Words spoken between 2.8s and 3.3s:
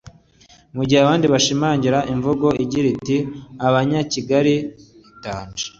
iti